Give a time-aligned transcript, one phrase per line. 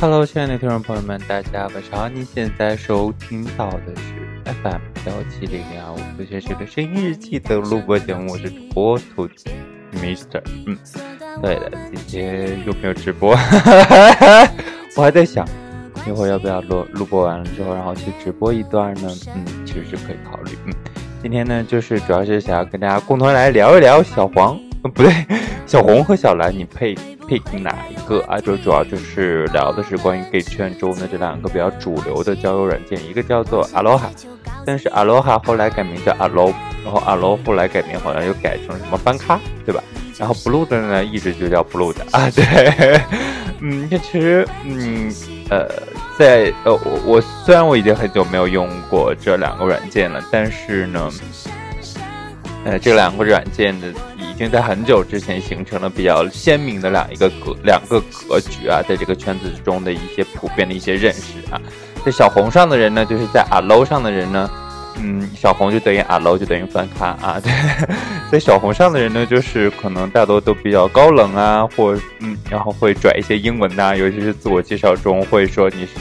[0.00, 2.08] Hello，亲爱的听众朋友们，大家晚上好！
[2.08, 9.46] 你现在收听到的是 FM 幺七零零二五，这些是个声音日记的录播节目，我是主播兔子
[9.94, 10.40] Mister。
[10.66, 10.78] 嗯，
[11.42, 11.72] 对的，
[12.06, 13.32] 今天有没有直播？
[14.96, 15.44] 我还在想，
[16.06, 19.10] 一会儿要不要录录播完了之后，然后去直播一段呢？
[19.34, 20.56] 嗯，其实是可以考虑。
[20.66, 20.72] 嗯，
[21.20, 25.12] 今天呢，就是主要是想要跟大家共同来聊一聊小黄，不对，
[25.66, 26.94] 小红和小蓝，你配。
[27.28, 28.40] Pick 哪一个啊？
[28.40, 34.08] 就主要就是聊的是关于 gay 圈中的这两个比较主流的交友软件，一个叫做 Aloha，
[34.64, 36.54] 但是 Aloha 后来改名叫 Alo，
[36.84, 39.82] 然后 Alo 后来改名好像又改成什么翻咖，对吧？
[40.18, 43.00] 然后 Blue 的呢一直就叫 Blue 的啊， 对，
[43.60, 45.14] 嗯，这其实，嗯，
[45.48, 45.68] 呃，
[46.18, 51.08] 在呃我我虽然我已经很久没有用过这两个软件了，但是呢，
[52.64, 53.86] 呃，这两个软件的。
[54.38, 61.60] 已经在很久之前形成了比较鲜明的两一个格两个格局啊，在这个圈子中的一些普遍的一些认识啊，
[62.04, 64.48] 在小红上的人呢，就是在阿 l o 上的人呢，
[65.00, 67.50] 嗯，小红就等于阿 l o 就等于翻咖啊， 对，
[68.30, 75.94] 在小红上的人呢，就是可能大多都比较高冷啊，或嗯，然后会拽一些英文呐，尤其是自我介绍中会说你是。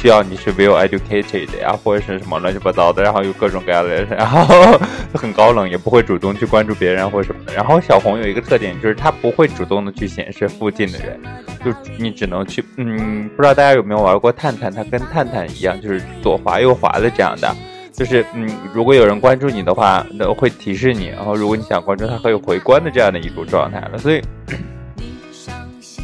[0.00, 4.80] 需要你是 well educated 呀，或者是什么乱七八糟的，然后有各种各样的，然后
[5.12, 7.52] 很高冷，也不会主动去关注别人或什么的。
[7.52, 11.20] 然后小红有一个特点，就是她不会主动的去显示附近的人，
[11.62, 14.72] 就你只能去，嗯，不知道大家有没有玩过探探？
[14.72, 17.54] 它跟探探一样，就是左滑右滑的这样的，
[17.92, 23.98] 就是嗯，如果有人关注你的话，那会提示你，然后如果你想关注他，会有回关的这样的一种状态了。
[23.98, 24.22] 所以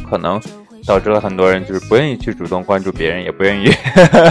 [0.07, 0.39] 可能。
[0.87, 3.69] 导致了很多人就是不愿意去主动关注别人，也不愿意，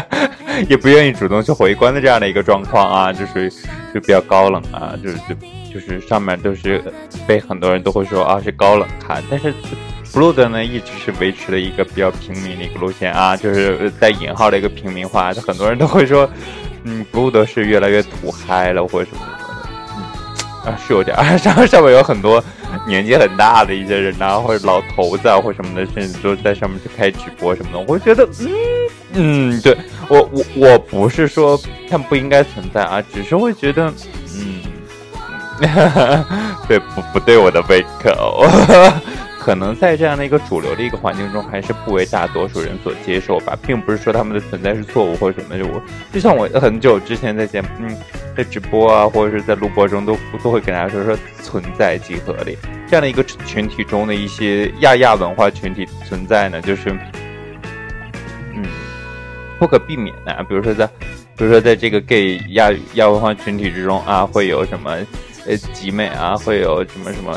[0.69, 3.51] 也不愿意主动去回关的这样的一个状况啊，就是
[3.93, 5.35] 就比较高冷啊，就是就
[5.75, 6.83] 就是上面都是
[7.27, 9.53] 被很多人都会说啊是高冷看，但是
[10.13, 16.29] blue 的呢一直是维持了一个比较平民的一个路线啊，就是带引号的一个平民化，就很多人都会说，
[16.85, 19.27] 嗯，blue 的是越来越土嗨了或者什么，
[20.67, 22.43] 啊是有点， 上上面有很多。
[22.87, 27.79] 年纪很大的一些人呐，或者老头子啊，或什么的，甚至都在上面去开直播什么的。
[27.79, 28.29] 我会觉得，
[29.15, 29.77] 嗯嗯，对
[30.09, 33.93] 我我我不是说他们不应该存在啊，只是会觉得，
[34.37, 34.61] 嗯，
[36.69, 38.45] 对不不对我的胃口。
[39.41, 45.57] 可能在这样的一个主流的一个环境中，还是不为大多数人所接受吧，并不是说他们的存在是错误或者什么。
[45.57, 45.81] 就我
[46.13, 47.97] 就像我很久之前在节目，嗯，
[48.37, 52.57] 在直播啊，或者是在录播中，都都会跟大家说说存在即合理
[52.89, 56.91] 这样的一个群体中的一些亚亚文化群体存在呢，就是
[58.55, 58.63] 嗯
[59.59, 60.45] 不可避免的。
[60.49, 60.87] 比如说在，
[61.37, 64.97] 比如说在这个 gay 亚亚文化群体之中啊，会有什么
[65.47, 67.35] 呃集美啊，会有什么什么。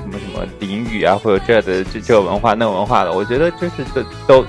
[0.00, 4.46] 什么什么俚语啊，会有这的这这文化那文化的，我觉得就是都都，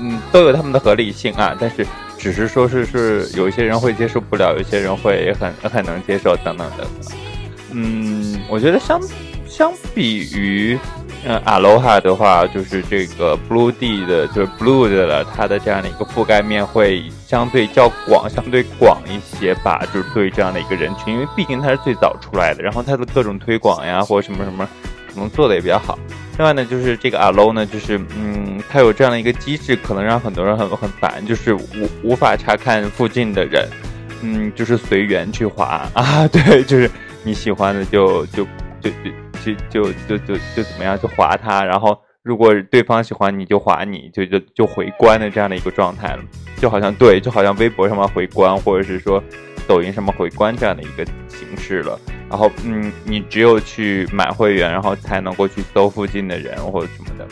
[0.00, 1.56] 嗯，都有他们的合理性啊。
[1.60, 1.86] 但是
[2.18, 7.12] 只是说是是有一些人会接受不了，有一些人会很很能接受等等等等。
[7.72, 9.00] 嗯，我觉得相
[9.46, 10.78] 相比于
[11.24, 19.84] 嗯，aloha 的话，就是这个 blue D 的，就是 blue 的了，它的这样的一个覆盖面会相对较广，相对广一些吧。
[19.92, 24.68] 就是对这样的一个人群，因为毕竟它是最早出来的，然后它的各种推广呀，或者什么什么。
[25.08, 25.98] 可能做的也比较好。
[26.36, 33.68] 另外呢，就是这个 Allo 呢，就是嗯，它有这样的一个机制，可能让很多人很很烦，就是无无法查看附近的人，
[34.22, 36.90] 嗯，就是随缘去滑 啊，对，就是
[37.22, 38.46] 你喜欢的就就
[38.80, 38.90] 就
[39.42, 46.22] 就就就就就就怎么样就划他，然后如果对方喜欢你就划你，就就就回关的这样的一个状态了，
[46.60, 49.22] 就好像对，就好像微博上面回关，或者是说
[49.68, 51.98] 抖音上面回关这样的一个形式了。
[52.28, 57.24] 然后，嗯，你只有去买会员，然后才能够去搜附近的人或者什么的。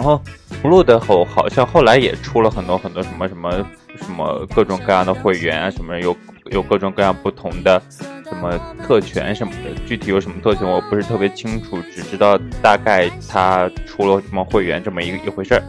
[0.00, 0.18] 然后
[0.62, 3.50] ，blue 的后好像后来也出了很多很多什么什么
[3.96, 6.16] 什么各种各样的会员啊，什么有
[6.46, 7.82] 有各种各样不同的
[8.24, 9.78] 什么特权什么的。
[9.86, 15.62] 具体有什么特权，我不是特别清楚，只知道大概他出了什么会员这么一一回事儿。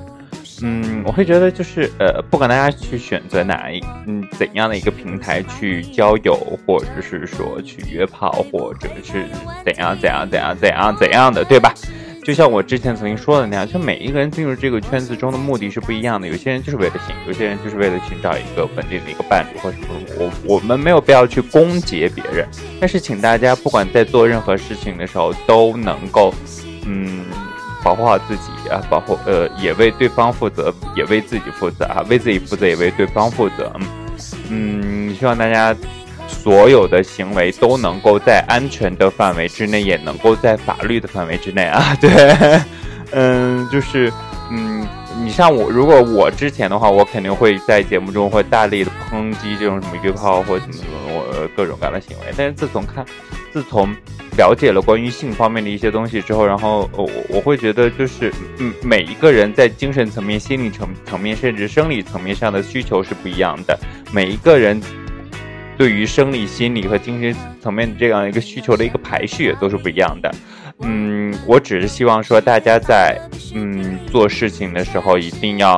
[0.64, 9.26] 嗯，我会觉得就是呃，不管大家去选择哪一嗯怎样的一个平台去交友，或者是说去约炮，或者是
[9.66, 11.74] 怎样怎样怎样怎样怎样的，对吧？
[12.24, 16.28] 就像我之前曾经说的那样，就每一个人进入这个圈子中的目的是不一样的。
[16.28, 19.88] 有些人就是为了性，有些人就是为了寻找一个稳定的一个伴侣或什么。
[20.18, 22.48] 我我们没有必要去攻击别人，
[22.80, 26.34] 但是请大家不管在做任何事情的时候都能够
[26.86, 27.26] 嗯。
[27.84, 33.74] 保护好自己啊，保护呃，也为对方负责，也为自己负责啊，为自己负责，也为对方负责。
[34.52, 35.76] 嗯，希望大家
[36.44, 41.96] 所有的行为都能够在安全的范围之内，也能够在法律的范围之内啊。
[42.02, 42.10] 对，
[43.12, 44.12] 嗯，就是
[44.50, 44.88] 嗯，
[45.24, 52.26] 你像我，如果我之前的话，我肯定会在节目中会大力的抨击这种什么约炮或什么什么我各种各样的行为。
[52.36, 53.06] 但是自从看，
[53.54, 53.94] 自从
[54.36, 63.78] 了解了关于性方面的一些东西之后，然后我我会觉得就是嗯，每一个人在精神层面、心理层层面，甚至生理层面上的需求是不一样的。
[64.12, 64.82] 每一个人
[65.82, 70.32] 对于生理、心理和精神层面这样一个需求的一个排序都是不一样的。
[70.82, 73.20] 嗯，我只是希望说大家在
[73.56, 75.76] 嗯做事情的时候一定要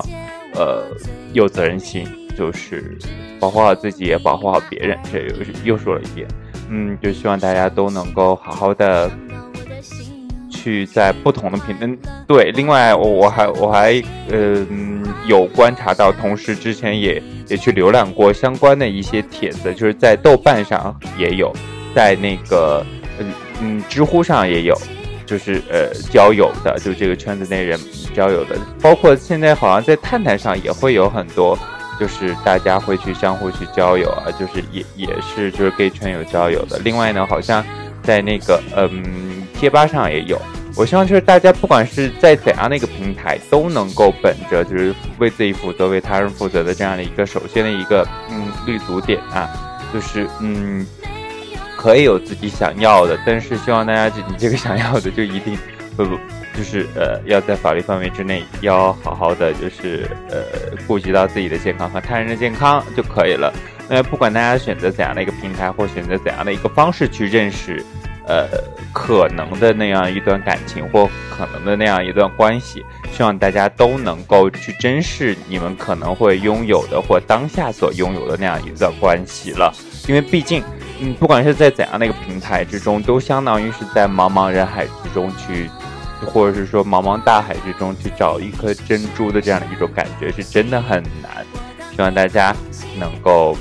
[0.56, 0.84] 呃
[1.32, 2.06] 有责任心，
[2.38, 2.98] 就是
[3.40, 5.00] 保护好自己，也保护好别人。
[5.10, 5.36] 这又
[5.76, 6.28] 又说了一遍，
[6.70, 9.10] 嗯，就希望大家都能够好好的
[10.64, 12.52] 去在不同的平嗯对。
[12.52, 21.54] 另外，我我还我还嗯有观察到，同时之前也也去浏览过相关的一些帖子，就是在豆瓣上也有，
[21.94, 22.86] 在那个
[23.20, 23.34] 嗯。
[23.62, 24.76] 嗯，知乎上也有，
[25.26, 27.80] 就是呃交友的，就这个圈子内人
[28.14, 31.58] 交友的，包括现在好像在探探上也会有很多，
[31.98, 36.78] 就是大家会去相互去交友啊，就是也也是就是 gay 圈有交友的。
[36.80, 37.64] 另外呢，好像
[38.02, 39.33] 在那个嗯
[39.64, 40.38] 贴吧上也有。
[40.76, 49.50] 我希望就是大家不管是在怎样的一个平台，都能够本着就是为自己负责、为他人负责的这样的一个首先的一个嗯立足点啊，
[49.94, 50.86] 就是嗯。
[51.78, 55.58] 可以有自己想要的，但是希望大家就你这个想要的就一定
[55.98, 56.18] 不不
[56.56, 60.44] 就是呃要在法律范围之内，要好好的就是呃
[60.88, 63.54] 顾及到自己的健康和他人的健康就可以了。
[63.90, 67.84] 那不管大家选择怎样的一个平台或选择怎样的一个方式去认识
[68.28, 68.48] 呃
[68.94, 79.74] 可能的那样一段感情或可能的那样一段关系，希望大家都能够去珍视你们可能会拥有的或当下所拥有的那样一段关系了，
[80.08, 80.64] 因为毕竟。
[81.00, 85.68] 嗯，不管是在怎样的一个平台之中，都相当于是在茫茫人海之中去，
[86.24, 91.44] 或者是说茫茫大海之中去找一颗珍珠的这样的一种感觉，是真的很难。
[91.96, 92.56] 希望大家
[93.00, 93.58] 能够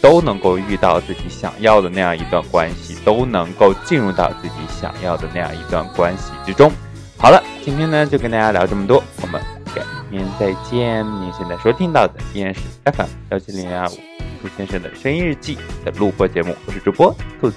[0.00, 6.70] 都能够遇到自己想要的那样一段关系，都能够进入到自己想要的那样一段关系之中。
[7.16, 9.40] 好了，今天呢就跟大家聊这么多，我们
[9.74, 11.04] 改天再见。
[11.20, 13.92] 您现在收听到的依然是 FM 幺七零零二五。
[14.40, 17.56] 兔先生的声音日记的录播节目，我是主播兔子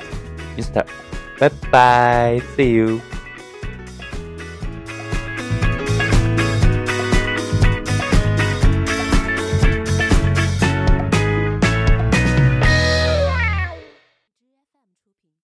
[0.57, 0.83] ，Mr，
[1.37, 3.10] 拜拜，See you。